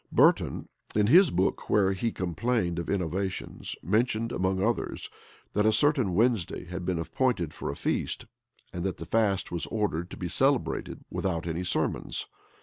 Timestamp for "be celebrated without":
10.17-11.45